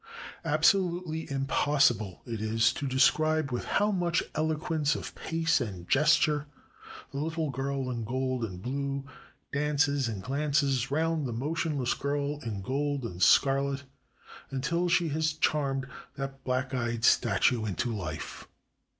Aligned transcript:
Absolutely 0.43 1.29
impossible 1.31 2.23
is 2.25 2.71
it 2.71 2.75
to 2.77 2.87
describe 2.87 3.51
with 3.51 3.65
how 3.65 3.91
much 3.91 4.23
eloquence 4.33 4.95
of 4.95 5.13
pace 5.13 5.61
and 5.61 5.87
gesture 5.87 6.47
the 7.11 7.19
little 7.19 7.51
girl 7.51 7.87
in 7.91 8.03
gold 8.03 8.43
and 8.43 8.63
blue 8.63 9.05
dances 9.53 10.07
and 10.07 10.23
glances 10.23 10.89
round 10.89 11.27
the 11.27 11.31
motion 11.31 11.77
less 11.77 11.93
girl 11.93 12.39
in 12.39 12.63
gold 12.63 13.03
and 13.03 13.21
scarlet, 13.21 13.83
until 14.49 14.89
she 14.89 15.09
has 15.09 15.33
charmed 15.33 15.85
that 16.15 16.43
black 16.43 16.73
eyed 16.73 17.05
statue 17.05 17.63
into 17.65 17.95
life. 17.95 18.47